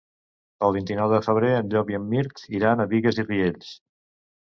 El 0.67 0.73
vint-i-nou 0.77 1.11
de 1.17 1.19
febrer 1.27 1.53
en 1.59 1.71
Llop 1.75 1.93
i 1.95 2.01
en 2.01 2.09
Mirt 2.17 2.45
iran 2.61 2.85
a 2.87 2.91
Bigues 2.97 3.25
i 3.25 3.31
Riells. 3.33 3.75